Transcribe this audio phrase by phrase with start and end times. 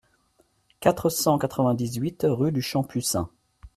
[0.79, 3.29] quatre cent quatre-vingt-dix-huit rue du Champ Pussin